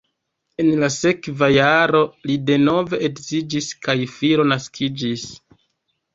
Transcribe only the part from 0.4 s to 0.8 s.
En